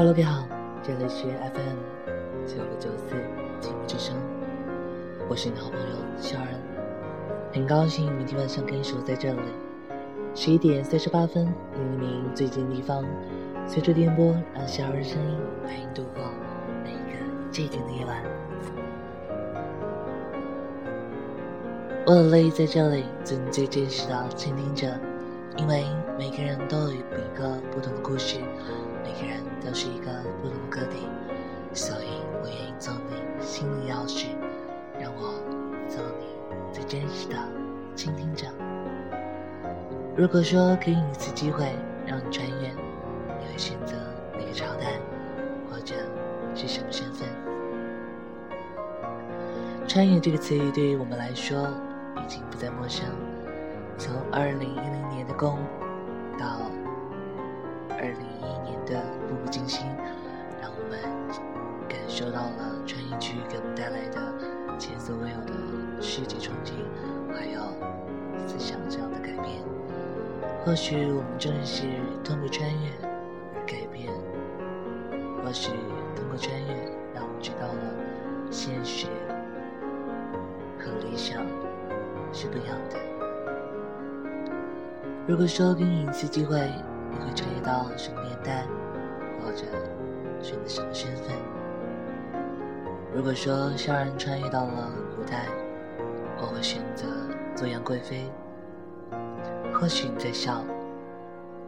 [0.00, 0.48] Hello，你好，
[0.82, 1.76] 这里是 FM
[2.46, 3.10] 九六九四
[3.60, 4.16] 节目之声，
[5.28, 6.58] 我是你的好朋友小然，
[7.52, 9.40] 很高兴每天晚上可以守在这里。
[10.34, 11.44] 十一点三十八分，
[11.74, 13.04] 离您最近的地方，
[13.66, 15.36] 随着电波，让小人声音
[15.68, 16.24] 陪你度过
[16.82, 17.18] 每一个
[17.52, 18.22] 寂静的夜晚。
[22.06, 24.88] 我的泪在这里，做你最真实的倾听者，
[25.60, 25.84] 因为
[26.18, 28.38] 每个人都有一个不同的故事，
[29.04, 30.06] 每个人都是一个
[30.40, 31.06] 不同的个体，
[31.74, 32.08] 所以
[32.42, 34.28] 我愿意做你心里钥匙，
[34.98, 35.34] 让我
[35.86, 36.24] 做你
[36.72, 37.36] 最真实的
[37.94, 38.46] 倾听者。
[40.16, 42.68] 如果说给你一次机会让你穿越，
[43.38, 43.94] 你会选择
[44.32, 44.98] 哪个朝代，
[45.70, 45.94] 或者
[46.54, 47.28] 是什么身份？
[49.86, 51.68] 穿越这个词语对于我们来说
[52.16, 53.04] 已经不再陌生。
[54.00, 55.58] 从二零一零年的宫
[56.38, 56.70] 到
[57.90, 58.98] 二零一一年的
[59.28, 59.86] 步步惊心，
[60.58, 60.98] 让我们
[61.86, 66.72] 感受到了穿越剧给我们带来的前所未有的世界冲击，
[67.30, 67.60] 还有
[68.46, 69.60] 思想上的改变。
[70.64, 71.82] 或许我们正是
[72.24, 74.10] 通过穿越而改变，
[75.44, 75.72] 或许
[76.16, 76.72] 通过穿越
[77.14, 79.08] 让我们知道了现实
[80.78, 81.44] 和理想
[82.32, 83.09] 是不一样的。
[85.26, 86.58] 如果说给你一次机会，
[87.10, 88.66] 你会穿越到什么年代，
[89.40, 89.64] 或者
[90.42, 91.36] 选择什么身份？
[93.14, 95.46] 如果说萧然穿越到了古代，
[96.40, 97.06] 我会选择
[97.54, 98.30] 做杨贵妃。
[99.72, 100.64] 或许你在笑，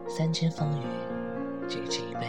[0.07, 0.83] 三千风雨
[1.67, 2.27] 只值一杯。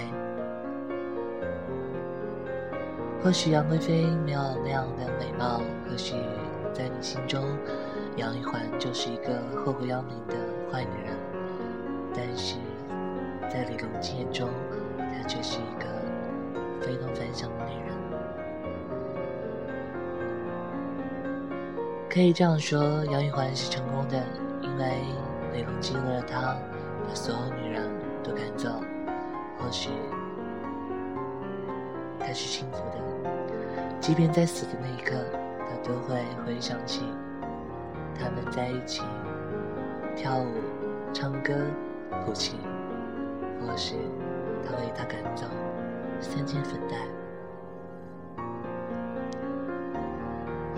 [3.23, 6.15] 或许杨贵妃没有那样的美貌，或许
[6.73, 7.43] 在你心中，
[8.17, 10.35] 杨玉环就是一个祸国殃民的
[10.71, 11.17] 坏女人。
[12.15, 12.57] 但是
[13.49, 14.49] 在李隆基眼中，
[14.99, 15.87] 她却是一个
[16.81, 17.95] 非同凡响的女人。
[22.09, 24.23] 可以这样说，杨玉环是成功的，
[24.63, 25.03] 因为。
[25.53, 26.57] 李隆基为了她，
[27.07, 27.89] 把所有女人
[28.25, 28.69] 都赶走。
[29.57, 29.89] 或许
[32.19, 32.99] 她是幸福的，
[34.01, 35.15] 即便在死的那一刻，
[35.61, 37.05] 她都会回想起
[38.19, 39.03] 他们在一起
[40.15, 40.49] 跳舞、
[41.13, 41.55] 唱歌、
[42.25, 42.57] 哭泣。
[43.61, 43.95] 或是
[44.65, 45.47] 他为她赶走
[46.21, 47.07] 三千粉黛。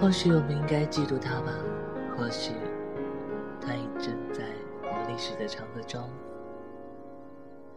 [0.00, 1.52] 或许我们应该嫉妒他吧？
[2.16, 2.52] 或许
[3.60, 4.42] 他已正在。
[5.08, 6.10] 历史的长河中，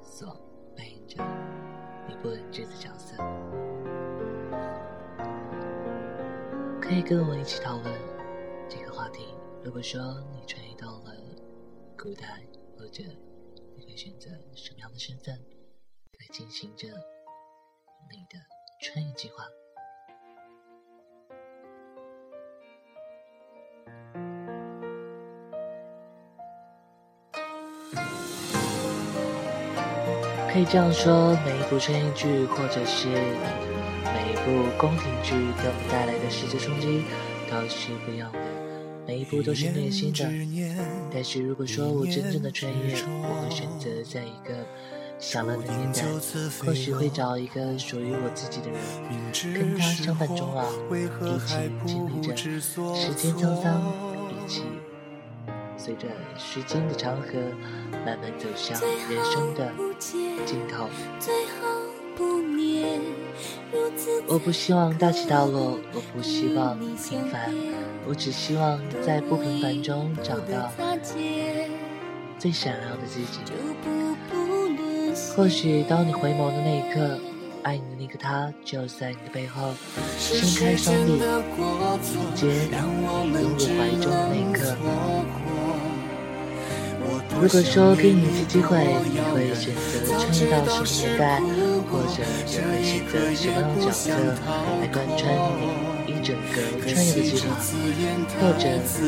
[0.02, 0.28] 所
[0.76, 1.24] 扮演着
[2.08, 3.16] 一部分这个角色，
[6.82, 7.86] 可以跟我一起讨论
[8.68, 9.36] 这个话题。
[9.64, 11.14] 如果说你穿越到了
[12.02, 12.26] 古代，
[12.78, 13.04] 或者
[13.76, 16.88] 你会选择什么样的身份来进行着
[18.10, 18.40] 你的
[18.82, 19.44] 穿越计划？
[30.50, 35.32] 可以这样说，每一部穿越剧，或者是每一部宫廷剧，
[35.62, 37.04] 给我们带来的视觉冲击
[37.52, 38.59] 都是不一样的。
[39.10, 40.24] 每一步都是虐心的。
[41.12, 44.54] 但是如果说我真正的穿越，我会选择在一个
[45.18, 46.04] 享乐的年代，
[46.64, 48.80] 或许会找一个属于我自己的人，
[49.56, 51.56] 跟他相伴终老，一起
[51.88, 53.82] 经历着时间沧桑，
[54.30, 54.62] 一起。
[55.76, 57.40] 随着时间的长河，
[58.06, 59.74] 慢慢走向人生的
[60.46, 60.88] 尽头。
[64.32, 67.52] 我不希望大起大落，我不希望平凡，
[68.08, 70.72] 我只希望在不平凡中找到
[72.38, 73.40] 最闪亮的自己。
[75.36, 77.18] 或许当你回眸的那一刻，
[77.64, 79.74] 爱你的那个他就在你的背后，
[80.20, 81.20] 伸开双臂迎
[82.36, 84.76] 接你拥入怀中的那一刻。
[87.42, 88.78] 如果说给你一次机会，
[89.12, 91.42] 你会选择穿越到什么年代，
[91.92, 94.12] 或者你会选择什么样的角色
[94.80, 95.62] 来贯穿你
[96.06, 96.56] 一整个
[96.88, 97.46] 穿越的计划？
[98.40, 98.64] 或者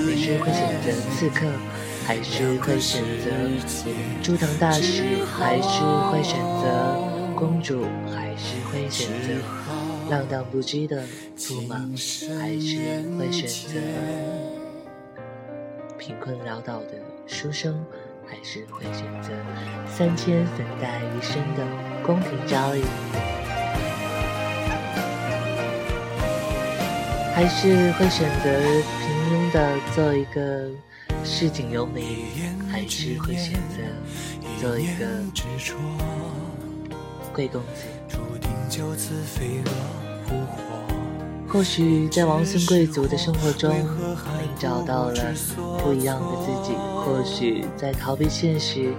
[0.06, 1.46] 你是会选择刺客，
[2.06, 3.30] 还是会选择
[4.24, 6.98] 朱堂大使，还是会选择
[7.36, 9.28] 公主，还是会选择
[10.10, 11.04] 浪荡不羁的
[11.38, 11.76] 驸马，
[12.40, 13.80] 还是会选择
[15.98, 17.86] 贫困潦倒的书生？
[18.28, 19.30] 还是会选择
[19.86, 21.68] 三千粉黛一身的
[22.06, 22.82] 宫廷佳丽，
[27.34, 28.52] 还是会选择
[29.00, 30.68] 平庸的做一个
[31.24, 32.04] 市井游民，
[32.72, 33.84] 还是会选择
[34.60, 35.06] 做一个
[37.32, 37.86] 贵公子。
[41.48, 45.34] 或许在王孙贵族的生活中，你找到了
[45.84, 46.74] 不一样的自己；
[47.06, 48.94] 或许在逃避现实，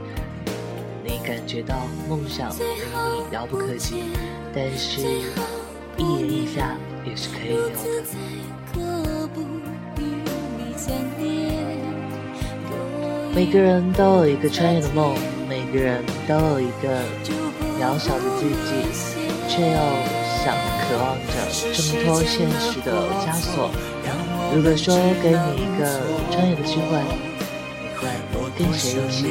[1.42, 1.74] 感觉到
[2.08, 4.04] 梦想离你遥不可及。
[4.54, 5.00] 但是，
[5.96, 7.74] 一言一下也是可以有的。
[13.34, 15.16] 每个人都有一个穿越的梦，
[15.48, 17.02] 每个人都有一个
[17.80, 18.86] 渺小的自己，
[19.48, 19.78] 却又
[20.44, 21.32] 想渴望着
[21.74, 23.68] 挣脱现实的枷锁。
[24.54, 27.02] 如果说给你一个穿越的机会，
[27.82, 29.26] 你会跟谁一起？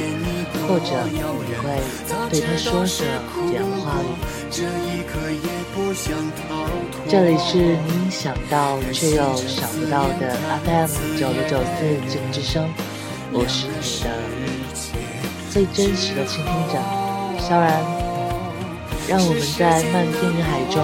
[0.67, 1.21] 或者你
[1.61, 1.65] 会
[2.29, 3.03] 对他说什
[3.35, 4.05] 么样的话语？
[7.07, 11.79] 这里是你想到却又想不到的 FM 九六九四
[12.09, 12.67] 静之声。
[13.33, 13.73] 我是你
[14.03, 14.05] 的
[15.49, 16.79] 最真实的倾听者，
[17.39, 17.81] 萧然。
[19.07, 20.77] 让我们在漫天人海中，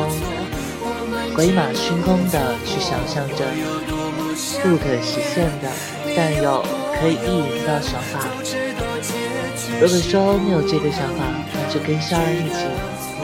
[1.35, 3.45] 鬼马熏空的去想象着
[4.63, 5.69] 不可实现的，
[6.15, 6.63] 但又
[6.99, 8.27] 可以意淫的想法。
[9.79, 12.65] 如果说你有这个想法，那就跟萧然一起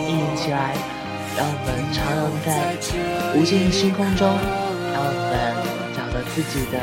[0.07, 0.75] 意淫起来，
[1.35, 2.49] 让我们徜徉在
[3.35, 4.27] 无尽的星空中，
[4.93, 5.31] 让我们
[5.95, 6.21] 找到。
[6.33, 6.79] 自己的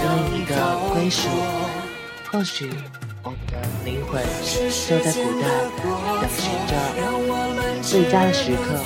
[0.00, 0.54] 另一个
[0.94, 1.28] 归属，
[2.32, 2.70] 或许
[3.22, 4.22] 我们的灵魂
[4.88, 5.44] 就在古代，
[6.22, 6.72] 等寻着
[7.82, 8.80] 最佳的时刻，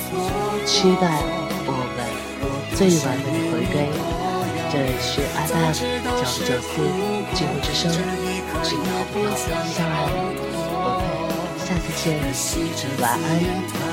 [0.66, 1.22] 期待
[1.66, 1.98] 我们
[2.74, 3.86] 最完美的回归。
[4.72, 5.70] 这里是 FM
[6.18, 6.72] 九九四
[7.34, 7.86] 静物之声，
[8.64, 8.80] 只要
[9.12, 9.94] 不想下来。
[12.32, 12.42] 次
[12.74, 13.18] 见，晚安，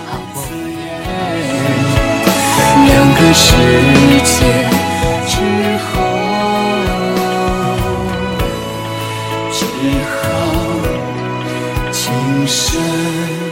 [0.07, 0.38] 好梦。
[2.88, 3.45] 两个世
[4.23, 4.33] 界
[5.27, 5.33] 之
[5.88, 5.94] 后，
[9.51, 9.59] 只
[10.07, 10.15] 好
[11.91, 12.00] 情
[12.47, 13.50] 深。